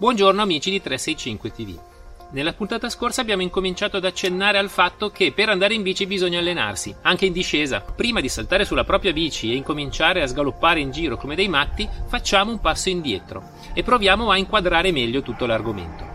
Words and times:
Buongiorno 0.00 0.40
amici 0.40 0.70
di 0.70 0.80
365 0.80 1.50
TV. 1.52 1.78
Nella 2.30 2.54
puntata 2.54 2.88
scorsa 2.88 3.20
abbiamo 3.20 3.42
incominciato 3.42 3.98
ad 3.98 4.06
accennare 4.06 4.56
al 4.56 4.70
fatto 4.70 5.10
che 5.10 5.32
per 5.32 5.50
andare 5.50 5.74
in 5.74 5.82
bici 5.82 6.06
bisogna 6.06 6.38
allenarsi, 6.38 6.96
anche 7.02 7.26
in 7.26 7.34
discesa. 7.34 7.82
Prima 7.82 8.22
di 8.22 8.30
saltare 8.30 8.64
sulla 8.64 8.84
propria 8.84 9.12
bici 9.12 9.52
e 9.52 9.56
incominciare 9.56 10.22
a 10.22 10.26
sgaloppare 10.26 10.80
in 10.80 10.90
giro 10.90 11.18
come 11.18 11.34
dei 11.34 11.48
matti, 11.48 11.86
facciamo 12.06 12.50
un 12.50 12.60
passo 12.60 12.88
indietro 12.88 13.50
e 13.74 13.82
proviamo 13.82 14.30
a 14.30 14.38
inquadrare 14.38 14.90
meglio 14.90 15.20
tutto 15.20 15.44
l'argomento. 15.44 16.09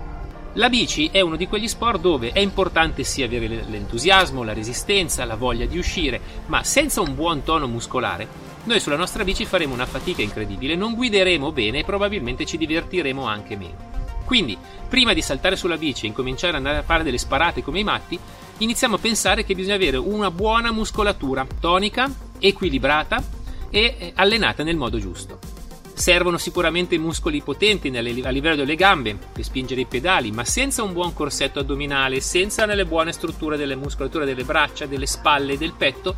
La 0.55 0.69
bici 0.69 1.09
è 1.11 1.21
uno 1.21 1.35
di 1.35 1.47
quegli 1.47 1.67
sport 1.67 2.01
dove 2.01 2.31
è 2.31 2.39
importante 2.39 3.03
sì 3.03 3.23
avere 3.23 3.65
l'entusiasmo, 3.67 4.43
la 4.43 4.53
resistenza, 4.53 5.25
la 5.25 5.35
voglia 5.35 5.65
di 5.65 5.77
uscire, 5.77 6.20
ma 6.47 6.63
senza 6.63 7.01
un 7.01 7.13
buon 7.13 7.43
tono 7.43 7.67
muscolare 7.67 8.45
noi 8.65 8.79
sulla 8.79 8.95
nostra 8.95 9.23
bici 9.23 9.45
faremo 9.45 9.75
una 9.75 9.85
fatica 9.85 10.23
incredibile, 10.23 10.75
non 10.75 10.95
guideremo 10.95 11.52
bene 11.52 11.79
e 11.79 11.83
probabilmente 11.83 12.47
ci 12.47 12.57
divertiremo 12.57 13.23
anche 13.23 13.55
meno. 13.55 13.93
Quindi, 14.25 14.57
prima 14.89 15.13
di 15.13 15.21
saltare 15.21 15.55
sulla 15.55 15.77
bici 15.77 16.05
e 16.05 16.07
incominciare 16.07 16.53
ad 16.53 16.58
andare 16.58 16.77
a 16.77 16.83
fare 16.83 17.03
delle 17.03 17.19
sparate 17.19 17.61
come 17.61 17.81
i 17.81 17.83
matti, 17.83 18.17
iniziamo 18.58 18.95
a 18.95 18.99
pensare 18.99 19.45
che 19.45 19.53
bisogna 19.53 19.75
avere 19.75 19.97
una 19.97 20.31
buona 20.31 20.72
muscolatura 20.72 21.45
tonica, 21.59 22.11
equilibrata 22.39 23.23
e 23.69 23.95
eh, 23.99 24.11
allenata 24.16 24.63
nel 24.63 24.77
modo 24.77 24.97
giusto. 24.97 25.55
Servono 25.95 26.38
sicuramente 26.38 26.98
muscoli 26.98 27.41
potenti 27.41 27.88
a 27.88 28.02
livello 28.02 28.55
delle 28.58 28.76
gambe 28.76 29.17
per 29.31 29.45
spingere 29.45 29.81
i 29.81 29.86
pedali, 29.86 30.30
ma 30.30 30.44
senza 30.44 30.84
un 30.84 30.91
buon 30.91 31.13
corsetto 31.13 31.59
addominale, 31.59 32.20
senza 32.20 32.66
le 32.66 32.86
buone 32.86 33.13
strutture 33.13 33.55
delle 33.55 33.77
muscolature 33.77 34.26
delle 34.26 34.44
braccia, 34.44 34.88
delle 34.88 35.05
spalle 35.05 35.53
e 35.53 35.58
del 35.58 35.73
petto, 35.73 36.16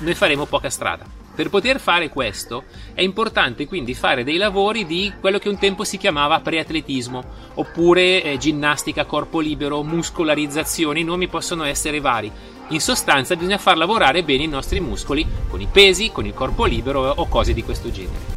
noi 0.00 0.14
faremo 0.14 0.44
poca 0.44 0.68
strada. 0.68 1.06
Per 1.34 1.48
poter 1.48 1.80
fare 1.80 2.10
questo 2.10 2.64
è 2.92 3.00
importante 3.00 3.66
quindi 3.66 3.94
fare 3.94 4.24
dei 4.24 4.36
lavori 4.36 4.84
di 4.84 5.12
quello 5.18 5.38
che 5.38 5.48
un 5.48 5.58
tempo 5.58 5.84
si 5.84 5.96
chiamava 5.96 6.40
preatletismo, 6.40 7.24
oppure 7.54 8.22
eh, 8.22 8.36
ginnastica 8.36 9.06
corpo 9.06 9.40
libero, 9.40 9.82
muscolarizzazione, 9.82 11.00
i 11.00 11.04
nomi 11.04 11.28
possono 11.28 11.64
essere 11.64 11.98
vari. 11.98 12.30
In 12.68 12.80
sostanza 12.80 13.34
bisogna 13.36 13.58
far 13.58 13.78
lavorare 13.78 14.22
bene 14.22 14.44
i 14.44 14.48
nostri 14.48 14.80
muscoli 14.80 15.26
con 15.48 15.62
i 15.62 15.68
pesi, 15.70 16.12
con 16.12 16.26
il 16.26 16.34
corpo 16.34 16.66
libero 16.66 17.10
o 17.10 17.26
cose 17.26 17.54
di 17.54 17.64
questo 17.64 17.90
genere. 17.90 18.33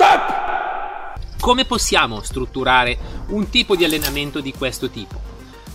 Stop! 0.00 1.18
Come 1.38 1.66
possiamo 1.66 2.22
strutturare 2.22 2.96
un 3.26 3.50
tipo 3.50 3.76
di 3.76 3.84
allenamento 3.84 4.40
di 4.40 4.50
questo 4.50 4.88
tipo? 4.88 5.20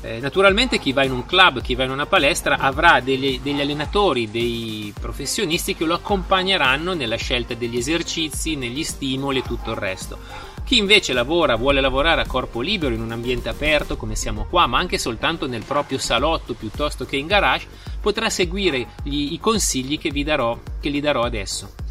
Eh, 0.01 0.19
naturalmente 0.19 0.79
chi 0.79 0.93
va 0.93 1.03
in 1.03 1.11
un 1.11 1.27
club, 1.27 1.61
chi 1.61 1.75
va 1.75 1.83
in 1.83 1.91
una 1.91 2.07
palestra 2.07 2.57
avrà 2.57 3.01
degli, 3.01 3.39
degli, 3.39 3.61
allenatori, 3.61 4.31
dei 4.31 4.91
professionisti 4.99 5.75
che 5.75 5.85
lo 5.85 5.93
accompagneranno 5.93 6.95
nella 6.95 7.17
scelta 7.17 7.53
degli 7.53 7.77
esercizi, 7.77 8.55
negli 8.55 8.83
stimoli 8.83 9.37
e 9.37 9.43
tutto 9.43 9.69
il 9.69 9.77
resto. 9.77 10.17
Chi 10.63 10.79
invece 10.79 11.13
lavora, 11.13 11.55
vuole 11.55 11.79
lavorare 11.79 12.21
a 12.21 12.25
corpo 12.25 12.61
libero 12.61 12.95
in 12.95 13.01
un 13.01 13.11
ambiente 13.11 13.49
aperto 13.49 13.95
come 13.95 14.15
siamo 14.15 14.47
qua, 14.49 14.65
ma 14.65 14.79
anche 14.79 14.97
soltanto 14.97 15.45
nel 15.45 15.63
proprio 15.63 15.99
salotto 15.99 16.55
piuttosto 16.55 17.05
che 17.05 17.15
in 17.15 17.27
garage, 17.27 17.67
potrà 18.01 18.31
seguire 18.31 18.87
gli, 19.03 19.33
i 19.33 19.39
consigli 19.39 19.99
che 19.99 20.09
vi 20.09 20.23
darò, 20.23 20.59
che 20.79 20.89
gli 20.89 20.99
darò 20.99 21.21
adesso. 21.21 21.84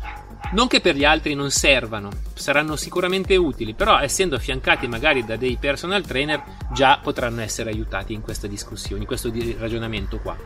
Non 0.55 0.69
che 0.69 0.80
per 0.80 0.94
gli 0.94 1.05
altri 1.05 1.34
non 1.34 1.50
servano, 1.50 2.10
saranno 2.34 2.77
sicuramente 2.77 3.34
utili, 3.34 3.74
però 3.74 3.98
essendo 3.98 4.36
affiancati 4.36 4.86
magari 4.86 5.24
da 5.24 5.34
dei 5.34 5.56
personal 5.56 6.06
trainer 6.06 6.41
già 6.72 7.00
potranno 7.02 7.41
essere 7.41 7.70
aiutati 7.70 8.12
in 8.12 8.20
questa 8.20 8.47
discussione, 8.47 9.00
in 9.00 9.08
questo 9.08 9.32
ragionamento 9.58 10.20
qua. 10.20 10.36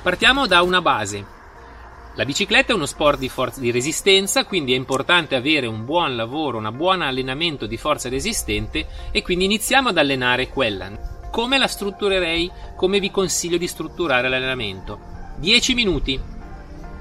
Partiamo 0.00 0.46
da 0.46 0.62
una 0.62 0.80
base. 0.80 1.24
La 2.14 2.24
bicicletta 2.24 2.70
è 2.70 2.76
uno 2.76 2.86
sport 2.86 3.18
di, 3.18 3.28
forza, 3.28 3.58
di 3.58 3.72
resistenza, 3.72 4.44
quindi 4.44 4.74
è 4.74 4.76
importante 4.76 5.34
avere 5.34 5.66
un 5.66 5.84
buon 5.84 6.14
lavoro, 6.14 6.58
un 6.58 6.70
buon 6.76 7.02
allenamento 7.02 7.66
di 7.66 7.76
forza 7.76 8.08
resistente 8.08 8.86
e 9.10 9.22
quindi 9.22 9.44
iniziamo 9.46 9.88
ad 9.88 9.98
allenare 9.98 10.48
quella. 10.48 10.88
Come 11.32 11.58
la 11.58 11.66
strutturerei? 11.66 12.48
Come 12.76 13.00
vi 13.00 13.10
consiglio 13.10 13.56
di 13.56 13.66
strutturare 13.66 14.28
l'allenamento? 14.28 15.00
10 15.38 15.74
minuti, 15.74 16.20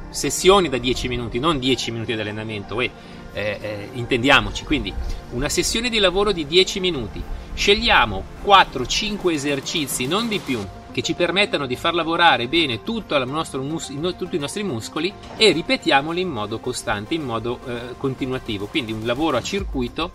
sessioni 0.09 0.69
da 0.69 0.77
10 0.77 1.07
minuti, 1.07 1.39
non 1.39 1.59
10 1.59 1.91
minuti 1.91 2.13
di 2.13 2.19
allenamento, 2.19 2.79
eh, 2.81 2.91
eh, 3.33 3.89
intendiamoci, 3.93 4.63
quindi 4.65 4.93
una 5.31 5.49
sessione 5.49 5.89
di 5.89 5.99
lavoro 5.99 6.31
di 6.31 6.45
10 6.45 6.79
minuti, 6.79 7.21
scegliamo 7.53 8.23
4-5 8.43 9.31
esercizi, 9.31 10.07
non 10.07 10.27
di 10.27 10.39
più, 10.39 10.59
che 10.91 11.01
ci 11.01 11.13
permettano 11.13 11.65
di 11.65 11.75
far 11.75 11.93
lavorare 11.93 12.47
bene 12.47 12.83
tutto 12.83 13.15
mus- 13.61 13.93
tutti 14.17 14.35
i 14.35 14.39
nostri 14.39 14.63
muscoli 14.63 15.13
e 15.37 15.51
ripetiamoli 15.51 16.21
in 16.21 16.29
modo 16.29 16.59
costante, 16.59 17.13
in 17.13 17.23
modo 17.23 17.59
eh, 17.65 17.95
continuativo, 17.97 18.65
quindi 18.65 18.91
un 18.91 19.05
lavoro 19.05 19.37
a 19.37 19.41
circuito 19.41 20.11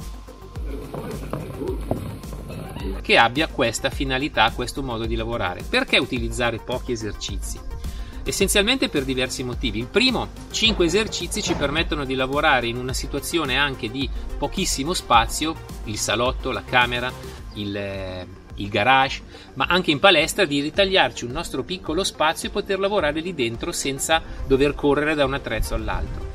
che 3.01 3.19
abbia 3.19 3.49
questa 3.49 3.91
finalità, 3.91 4.51
questo 4.53 4.83
modo 4.83 5.05
di 5.05 5.15
lavorare. 5.15 5.63
Perché 5.69 5.99
utilizzare 5.99 6.59
pochi 6.59 6.93
esercizi? 6.93 7.74
Essenzialmente 8.25 8.89
per 8.89 9.05
diversi 9.05 9.43
motivi. 9.43 9.79
Il 9.79 9.87
primo, 9.87 10.29
5 10.51 10.85
esercizi 10.85 11.43
ci 11.43 11.55
permettono 11.55 12.05
di 12.05 12.15
lavorare 12.15 12.67
in 12.67 12.77
una 12.77 12.93
situazione 12.93 13.57
anche 13.57 13.91
di 13.91 14.09
pochissimo 14.39 14.95
spazio, 14.95 15.55
il 15.85 15.99
salotto, 15.99 16.51
la 16.51 16.65
camera, 16.65 17.13
il, 17.55 17.77
eh, 17.77 18.27
il 18.57 18.69
garage, 18.69 19.23
ma 19.55 19.67
anche 19.69 19.91
in 19.91 19.99
palestra 19.99 20.45
di 20.45 20.61
ritagliarci 20.61 21.25
un 21.25 21.33
nostro 21.33 21.63
piccolo 21.63 22.05
spazio 22.05 22.49
e 22.49 22.53
poter 22.53 22.79
lavorare 22.79 23.21
lì 23.21 23.35
dentro 23.35 23.73
senza 23.73 24.23
dover 24.47 24.75
correre 24.75 25.15
da 25.15 25.25
un 25.25 25.35
attrezzo 25.35 25.75
all'altro. 25.75 26.33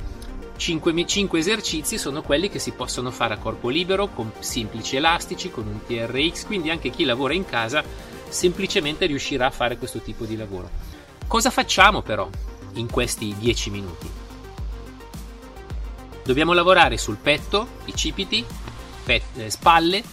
5, 0.59 1.05
5, 1.05 1.39
esercizi 1.39 1.97
sono 1.97 2.21
quelli 2.21 2.49
che 2.49 2.59
si 2.59 2.71
possono 2.71 3.11
fare 3.11 3.33
a 3.33 3.37
corpo 3.37 3.69
libero 3.69 4.09
con 4.09 4.29
semplici 4.39 4.97
elastici, 4.97 5.49
con 5.49 5.65
un 5.65 5.79
TRX, 5.85 6.45
quindi 6.45 6.69
anche 6.69 6.89
chi 6.89 7.05
lavora 7.05 7.33
in 7.33 7.45
casa 7.45 7.81
semplicemente 8.27 9.05
riuscirà 9.05 9.45
a 9.45 9.51
fare 9.51 9.77
questo 9.77 9.99
tipo 9.99 10.25
di 10.25 10.35
lavoro. 10.35 10.69
Cosa 11.29 11.51
facciamo 11.51 12.01
però 12.01 12.27
in 12.73 12.89
questi 12.89 13.35
10 13.37 13.69
minuti? 13.69 14.09
Dobbiamo 16.23 16.53
lavorare 16.53 16.97
sul 16.97 17.17
petto, 17.17 17.67
i 17.85 17.93
cipiti, 17.93 18.43
pet- 19.03 19.37
eh, 19.37 19.51
spalle, 19.51 20.03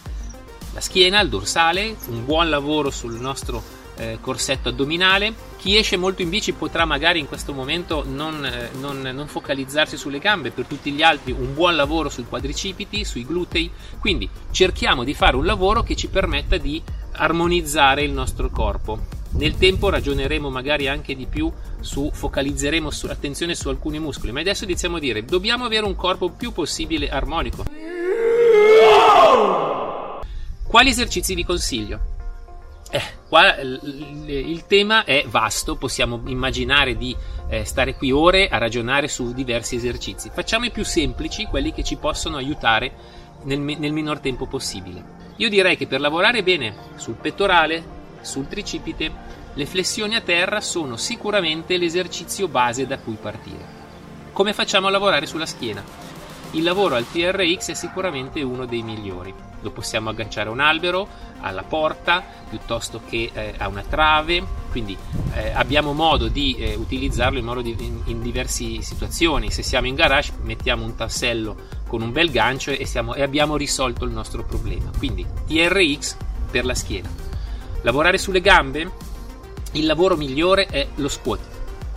la 0.75 0.81
schiena, 0.83 1.19
il 1.21 1.31
dorsale, 1.31 1.97
un 2.09 2.27
buon 2.27 2.51
lavoro 2.51 2.91
sul 2.91 3.15
nostro 3.15 3.63
eh, 3.97 4.19
corsetto 4.21 4.69
addominale. 4.69 5.33
Chi 5.57 5.79
esce 5.79 5.97
molto 5.97 6.21
in 6.21 6.29
bici 6.29 6.53
potrà 6.53 6.85
magari 6.85 7.19
in 7.19 7.29
questo 7.29 7.55
momento 7.55 8.05
non, 8.07 8.45
eh, 8.45 8.69
non, 8.79 9.01
non, 9.01 9.27
focalizzarsi 9.27 9.97
sulle 9.97 10.19
gambe, 10.19 10.51
per 10.51 10.67
tutti 10.67 10.91
gli 10.91 11.03
altri 11.03 11.33
un 11.33 11.55
buon 11.55 11.77
lavoro 11.77 12.11
sui 12.11 12.27
quadricipiti, 12.27 13.07
sui 13.07 13.25
glutei. 13.25 13.71
Quindi 14.01 14.29
cerchiamo 14.51 15.03
di 15.03 15.15
fare 15.15 15.37
un 15.37 15.47
lavoro 15.47 15.83
che 15.83 15.97
ci 15.97 16.09
permetta 16.09 16.59
di 16.59 16.83
armonizzare 17.13 18.03
il 18.03 18.13
nostro 18.13 18.51
corpo. 18.51 19.25
Nel 19.37 19.57
tempo 19.59 19.91
ragioneremo 19.91 20.49
magari 20.49 20.89
anche 20.89 21.15
di 21.15 21.27
più 21.27 21.53
su, 21.81 22.11
focalizzeremo 22.11 22.91
su, 22.91 23.07
attenzione 23.07 23.55
su 23.55 23.69
alcuni 23.69 23.99
muscoli, 23.99 24.33
ma 24.33 24.41
adesso 24.41 24.65
iniziamo 24.65 24.97
a 24.97 25.01
dire, 25.01 25.25
dobbiamo 25.25 25.67
avere 25.67 25.85
un 25.85 25.95
corpo 25.95 26.31
più 26.31 26.53
possibile 26.53 27.11
armonico. 27.11 27.65
Quali 30.67 30.89
esercizi 30.89 31.35
vi 31.35 31.45
consiglio? 31.45 32.15
Eh, 32.91 33.03
qua 33.29 33.57
il, 33.57 34.65
tema 34.67 35.05
è 35.05 35.25
vasto, 35.29 35.77
possiamo 35.77 36.23
immaginare 36.27 36.97
di 36.97 37.15
eh, 37.49 37.65
stare 37.65 37.95
qui 37.95 38.13
ore 38.13 38.49
a 38.49 38.57
ragionare 38.57 39.07
su 39.07 39.35
diversi 39.35 39.77
esercizi. 39.77 40.31
Facciamo 40.33 40.65
i 40.65 40.71
più 40.71 40.85
semplici, 40.85 41.45
quelli 41.45 41.73
che 41.73 41.85
ci 41.85 41.97
possono 41.97 42.39
aiutare 42.39 42.93
nel, 43.43 43.59
nel 43.59 43.93
minor 43.93 44.21
tempo 44.21 44.47
possibile. 44.47 45.15
Io 45.37 45.51
direi 45.51 45.77
che 45.77 45.87
per 45.87 46.01
lavorare 46.01 46.43
bene 46.43 46.75
sul 46.97 47.17
pettorale, 47.17 47.96
sul 48.27 48.49
tricipite, 48.49 49.11
le 49.55 49.67
flessioni 49.67 50.15
a 50.15 50.21
terra 50.21 50.61
sono 50.61 50.97
sicuramente 50.99 51.79
l'esercizio 51.79 52.49
base 52.49 52.87
da 52.87 52.99
cui 52.99 53.17
partire. 53.19 53.85
Come 54.33 54.53
facciamo 54.53 54.89
a 54.89 54.91
lavorare 54.91 55.25
sulla 55.25 55.47
schiena? 55.47 55.83
Il 56.51 56.63
lavoro 56.63 56.95
al 56.95 57.11
TRX 57.11 57.71
è 57.71 57.75
sicuramente 57.75 58.43
uno 58.43 58.67
dei 58.67 58.83
migliori. 58.83 59.33
Lo 59.63 59.71
possiamo 59.71 60.11
agganciare 60.11 60.49
a 60.49 60.53
un 60.53 60.61
albero, 60.61 61.09
alla 61.41 61.63
porta, 61.63 62.23
piuttosto 62.49 63.01
che 63.09 63.31
eh, 63.33 63.55
a 63.57 63.69
una 63.69 63.83
trave, 63.83 64.45
quindi 64.71 64.97
eh, 65.35 65.51
abbiamo 65.53 65.93
modo 65.93 66.29
di 66.29 66.55
eh, 66.57 66.75
utilizzarlo 66.75 67.39
in, 67.39 67.45
modo 67.45 67.63
di, 67.63 67.75
in, 67.79 68.01
in, 68.05 68.23
diverse 68.23 68.83
situazioni. 68.83 69.51
Se 69.51 69.63
siamo 69.63 69.87
in 69.87 69.95
garage 69.95 70.33
mettiamo 70.43 70.85
un 70.85 70.95
tassello 70.95 71.57
con 71.87 72.03
un 72.03 72.13
bel 72.13 72.31
gancio 72.31 72.71
e, 72.71 72.85
siamo, 72.85 73.15
e 73.15 73.23
abbiamo 73.23 73.57
risolto 73.57 74.05
il 74.05 74.13
nostro 74.13 74.45
problema. 74.45 74.91
Quindi 74.97 75.27
TRX 75.47 76.17
per 76.51 76.65
la 76.65 76.75
schiena. 76.75 77.36
Lavorare 77.87 78.19
sulle 78.19 78.41
gambe? 78.41 78.91
Il 79.75 79.87
lavoro 79.87 80.17
migliore 80.17 80.67
è 80.67 80.89
lo 80.97 81.07
squat, 81.07 81.39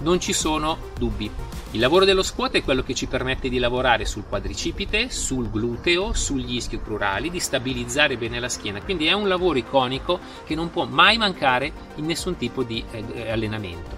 non 0.02 0.20
ci 0.20 0.34
sono 0.34 0.78
dubbi. 0.96 1.32
Il 1.72 1.80
lavoro 1.80 2.06
dello 2.06 2.22
squat 2.22 2.52
è 2.54 2.64
quello 2.64 2.84
che 2.84 2.94
ci 2.94 3.08
permette 3.08 3.50
di 3.50 3.58
lavorare 3.58 4.06
sul 4.06 4.26
quadricipite, 4.30 5.10
sul 5.10 5.50
gluteo, 5.50 6.14
sugli 6.14 6.58
ischio-crurali, 6.58 7.32
di 7.32 7.40
stabilizzare 7.40 8.18
bene 8.18 8.40
la 8.40 8.50
schiena. 8.50 8.84
Quindi 8.84 9.08
è 9.08 9.14
un 9.14 9.28
lavoro 9.28 9.58
iconico 9.58 10.20
che 10.46 10.54
non 10.54 10.70
può 10.70 10.86
mai 10.86 11.18
mancare 11.18 11.72
in 11.96 12.06
nessun 12.06 12.38
tipo 12.38 12.62
di 12.62 12.84
eh, 12.92 13.32
allenamento. 13.32 13.98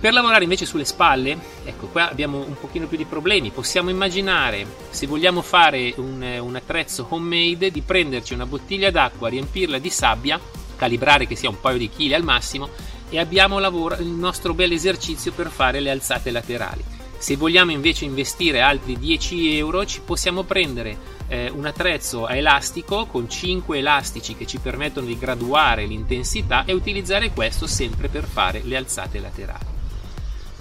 Per 0.00 0.14
lavorare 0.14 0.44
invece 0.44 0.64
sulle 0.64 0.86
spalle, 0.86 1.38
ecco 1.64 1.88
qua 1.88 2.08
abbiamo 2.08 2.38
un 2.38 2.58
pochino 2.58 2.86
più 2.86 2.96
di 2.96 3.04
problemi. 3.04 3.50
Possiamo 3.50 3.90
immaginare, 3.90 4.66
se 4.88 5.06
vogliamo 5.06 5.42
fare 5.42 5.92
un, 5.98 6.38
un 6.40 6.56
attrezzo 6.56 7.04
homemade, 7.10 7.70
di 7.70 7.82
prenderci 7.82 8.32
una 8.32 8.46
bottiglia 8.46 8.90
d'acqua, 8.90 9.28
riempirla 9.28 9.78
di 9.78 9.90
sabbia, 9.90 10.40
calibrare 10.76 11.26
che 11.26 11.36
sia 11.36 11.48
un 11.48 11.60
paio 11.60 11.78
di 11.78 11.88
chili 11.88 12.14
al 12.14 12.22
massimo 12.22 12.68
e 13.08 13.18
abbiamo 13.18 13.58
lavoro, 13.58 13.96
il 13.96 14.06
nostro 14.06 14.54
bel 14.54 14.72
esercizio 14.72 15.32
per 15.32 15.48
fare 15.48 15.80
le 15.80 15.90
alzate 15.90 16.30
laterali. 16.30 16.84
Se 17.18 17.36
vogliamo 17.36 17.70
invece 17.70 18.04
investire 18.04 18.60
altri 18.60 18.98
10 18.98 19.56
euro, 19.56 19.86
ci 19.86 20.00
possiamo 20.00 20.42
prendere 20.42 21.14
eh, 21.28 21.50
un 21.50 21.64
attrezzo 21.64 22.26
a 22.26 22.36
elastico 22.36 23.06
con 23.06 23.28
5 23.28 23.78
elastici 23.78 24.36
che 24.36 24.46
ci 24.46 24.58
permettono 24.58 25.06
di 25.06 25.18
graduare 25.18 25.86
l'intensità 25.86 26.64
e 26.64 26.72
utilizzare 26.72 27.30
questo 27.30 27.66
sempre 27.66 28.08
per 28.08 28.24
fare 28.24 28.60
le 28.62 28.76
alzate 28.76 29.18
laterali. 29.18 29.74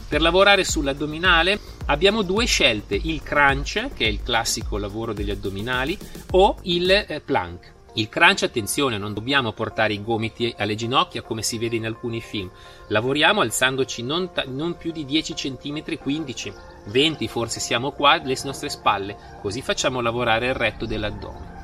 Per 0.08 0.22
lavorare 0.22 0.64
sull'addominale 0.64 1.60
abbiamo 1.88 2.22
due 2.22 2.46
scelte, 2.46 2.98
il 3.02 3.22
crunch, 3.22 3.90
che 3.94 4.06
è 4.06 4.08
il 4.08 4.24
classico 4.24 4.78
lavoro 4.78 5.14
degli 5.14 5.32
addominali, 5.32 5.98
o 6.32 6.58
il 6.64 6.90
eh, 6.90 7.22
plank. 7.24 7.74
Il 7.98 8.10
crunch, 8.10 8.44
attenzione, 8.44 8.98
non 8.98 9.14
dobbiamo 9.14 9.54
portare 9.54 9.94
i 9.94 10.04
gomiti 10.04 10.54
alle 10.58 10.76
ginocchia 10.76 11.22
come 11.22 11.42
si 11.42 11.58
vede 11.58 11.78
in 11.78 11.86
alcuni 11.86 12.20
film. 12.20 12.52
Lavoriamo 12.88 13.40
alzandoci 13.40 14.04
non, 14.04 14.34
ta- 14.34 14.44
non 14.46 14.76
più 14.76 14.92
di 14.92 15.06
10 15.06 15.34
cm, 15.34 15.98
15, 15.98 16.54
20 16.88 17.28
forse 17.30 17.62
siamo 17.62 17.92
qua, 17.92 18.18
le 18.18 18.38
nostre 18.44 18.68
spalle, 18.68 19.16
così 19.42 19.62
facciamo 19.62 20.02
lavorare 20.02 20.48
il 20.48 20.56
retto 20.56 20.86
dell'addome. 20.86 21.55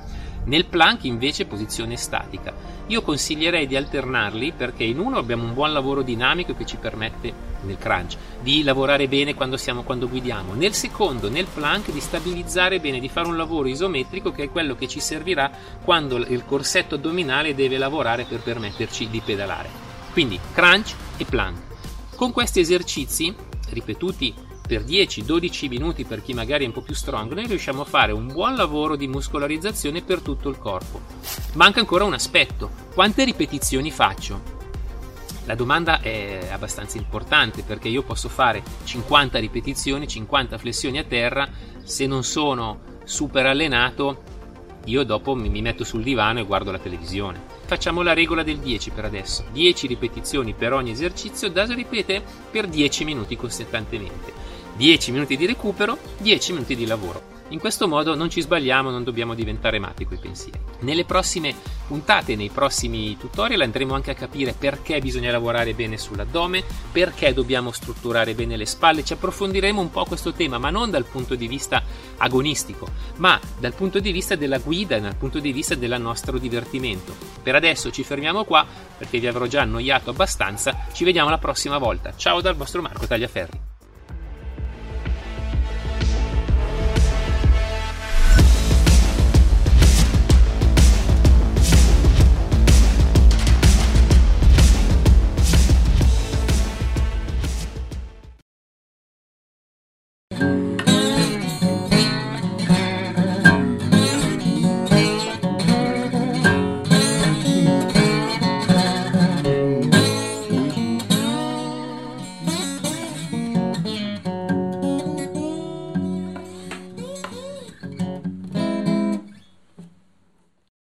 Nel 0.44 0.66
plank 0.66 1.04
invece 1.04 1.46
posizione 1.46 1.96
statica. 1.98 2.54
Io 2.88 3.04
consiglierei 3.04 3.68
di 3.68 3.76
alternarli 3.76 4.54
perché 4.58 4.84
in 4.84 5.00
uno 5.00 5.18
abbiamo 5.18 5.44
un 5.44 5.54
buon 5.54 5.72
lavoro 5.72 6.02
dinamico 6.02 6.56
che 6.56 6.66
ci 6.66 6.78
permette 6.78 7.50
nel 7.62 7.78
crunch 7.78 8.18
di 8.42 8.64
lavorare 8.64 9.08
bene 9.08 9.36
quando, 9.36 9.56
siamo, 9.56 9.84
quando 9.84 10.10
guidiamo. 10.10 10.54
Nel 10.54 10.74
secondo, 10.74 11.30
nel 11.30 11.46
plank, 11.46 11.92
di 11.92 12.00
stabilizzare 12.00 12.80
bene, 12.80 13.00
di 13.00 13.08
fare 13.08 13.28
un 13.28 13.38
lavoro 13.38 13.68
isometrico 13.68 14.32
che 14.32 14.44
è 14.44 14.50
quello 14.50 14.76
che 14.76 14.88
ci 14.88 15.00
servirà 15.00 15.52
quando 15.84 16.18
il 16.18 16.44
corsetto 16.46 16.96
addominale 16.96 17.54
deve 17.54 17.78
lavorare 17.78 18.26
per 18.26 18.40
permetterci 18.40 19.10
di 19.10 19.22
pedalare. 19.24 19.70
Quindi 20.12 20.40
crunch 20.54 20.94
e 21.18 21.26
plank. 21.26 21.60
Con 22.16 22.32
questi 22.32 22.60
esercizi 22.60 23.34
ripetuti 23.70 24.34
per 24.66 24.84
10-12 24.84 25.68
minuti 25.68 26.06
per 26.06 26.22
chi 26.24 26.34
magari 26.34 26.64
è 26.64 26.68
un 26.68 26.74
po' 26.74 26.82
più 26.82 26.96
strong, 26.96 27.34
noi 27.34 27.48
riusciamo 27.48 27.82
a 27.82 27.86
fare 27.86 28.12
un 28.12 28.28
buon 28.28 28.56
lavoro 28.56 28.96
di 28.96 29.08
muscolarizzazione 29.08 30.02
per 30.02 30.22
tutto 30.22 30.50
il 30.50 30.58
corpo. 30.58 31.02
Manca 31.54 31.80
ancora 31.80 32.04
un 32.06 32.14
aspetto, 32.14 32.70
quante 32.94 33.24
ripetizioni 33.24 33.92
faccio? 33.92 34.60
La 35.46 35.56
domanda 35.56 36.00
è 36.02 36.50
abbastanza 36.52 36.98
importante 36.98 37.64
perché 37.64 37.90
io 37.90 38.04
posso 38.04 38.30
fare 38.30 38.64
50 38.84 39.40
ripetizioni, 39.40 40.08
50 40.08 40.58
flessioni 40.58 41.00
a 41.00 41.04
terra, 41.04 41.50
se 41.84 42.06
non 42.06 42.24
sono 42.24 43.00
super 43.04 43.46
allenato 43.48 44.24
io 44.86 45.04
dopo 45.04 45.36
mi 45.36 45.62
metto 45.62 45.84
sul 45.84 46.04
divano 46.04 46.40
e 46.40 46.46
guardo 46.46 46.72
la 46.72 46.80
televisione. 46.80 47.42
Facciamo 47.66 48.02
la 48.02 48.14
regola 48.14 48.44
del 48.44 48.58
10 48.58 48.90
per 48.92 49.06
adesso, 49.06 49.46
10 49.52 49.88
ripetizioni 49.88 50.54
per 50.54 50.74
ogni 50.74 50.92
esercizio 50.92 51.50
da 51.50 51.66
ripetere 51.66 52.24
per 52.50 52.68
10 52.68 53.06
minuti 53.06 53.36
costantemente. 53.36 54.34
10 54.76 55.12
minuti 55.12 55.38
di 55.38 55.46
recupero, 55.46 55.98
10 56.18 56.54
minuti 56.54 56.76
di 56.76 56.86
lavoro. 56.86 57.32
In 57.52 57.60
questo 57.60 57.86
modo 57.86 58.16
non 58.16 58.30
ci 58.30 58.40
sbagliamo, 58.40 58.90
non 58.90 59.04
dobbiamo 59.04 59.34
diventare 59.34 59.78
matti 59.78 60.06
coi 60.06 60.18
pensieri. 60.18 60.58
Nelle 60.80 61.04
prossime 61.04 61.54
puntate, 61.86 62.38
nei 62.38 62.50
prossimi 62.50 63.18
tutorial 63.18 63.60
andremo 63.60 63.94
anche 63.94 64.12
a 64.12 64.16
capire 64.16 64.56
perché 64.58 65.02
bisogna 65.02 65.32
lavorare 65.32 65.74
bene 65.74 65.98
sull'addome, 65.98 66.64
perché 66.94 67.34
dobbiamo 67.34 67.72
strutturare 67.72 68.36
bene 68.36 68.56
le 68.56 68.66
spalle, 68.66 69.04
ci 69.04 69.12
approfondiremo 69.14 69.82
un 69.82 69.92
po' 69.92 70.06
questo 70.06 70.32
tema, 70.32 70.60
ma 70.60 70.70
non 70.70 70.90
dal 70.90 71.04
punto 71.04 71.36
di 71.36 71.48
vista 71.50 71.84
agonistico, 72.22 72.88
ma 73.18 73.40
dal 73.60 73.74
punto 73.74 74.00
di 74.00 74.12
vista 74.12 74.36
della 74.36 74.60
guida 74.60 74.96
e 74.96 75.02
dal 75.02 75.16
punto 75.16 75.40
di 75.40 75.52
vista 75.52 75.76
del 75.76 76.00
nostro 76.00 76.38
divertimento. 76.38 77.16
Per 77.42 77.56
adesso 77.56 77.92
ci 77.92 78.04
fermiamo 78.04 78.44
qua 78.44 78.66
perché 78.98 79.20
vi 79.20 79.28
avrò 79.28 79.46
già 79.46 79.62
annoiato 79.62 80.12
abbastanza, 80.12 80.86
ci 80.94 81.04
vediamo 81.04 81.30
la 81.30 81.38
prossima 81.38 81.78
volta. 81.78 82.14
Ciao 82.16 82.42
dal 82.42 82.56
vostro 82.56 82.82
Marco 82.82 83.08
Tagliaferri. 83.08 83.71